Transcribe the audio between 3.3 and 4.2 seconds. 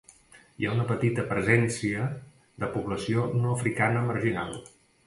no africana